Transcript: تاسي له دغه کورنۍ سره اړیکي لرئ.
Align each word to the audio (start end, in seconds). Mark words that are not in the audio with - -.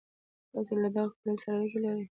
تاسي 0.51 0.73
له 0.83 0.89
دغه 0.95 1.07
کورنۍ 1.13 1.35
سره 1.41 1.55
اړیکي 1.57 1.79
لرئ. 1.83 2.03